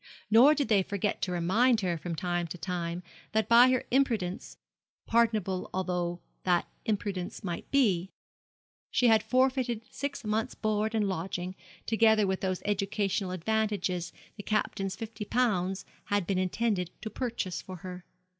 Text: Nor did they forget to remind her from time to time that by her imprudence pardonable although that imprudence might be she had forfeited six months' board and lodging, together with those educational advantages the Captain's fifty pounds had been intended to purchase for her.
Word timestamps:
Nor 0.31 0.55
did 0.55 0.67
they 0.67 0.81
forget 0.81 1.21
to 1.21 1.31
remind 1.31 1.81
her 1.81 1.95
from 1.95 2.15
time 2.15 2.47
to 2.47 2.57
time 2.57 3.03
that 3.33 3.47
by 3.47 3.69
her 3.69 3.83
imprudence 3.91 4.57
pardonable 5.05 5.69
although 5.75 6.21
that 6.43 6.67
imprudence 6.85 7.43
might 7.43 7.69
be 7.69 8.09
she 8.89 9.09
had 9.09 9.21
forfeited 9.21 9.85
six 9.91 10.23
months' 10.25 10.55
board 10.55 10.95
and 10.95 11.07
lodging, 11.07 11.55
together 11.85 12.25
with 12.25 12.41
those 12.41 12.63
educational 12.65 13.29
advantages 13.29 14.11
the 14.37 14.41
Captain's 14.41 14.95
fifty 14.95 15.23
pounds 15.23 15.85
had 16.05 16.25
been 16.25 16.39
intended 16.39 16.89
to 17.03 17.11
purchase 17.11 17.61
for 17.61 17.75
her. 17.85 18.03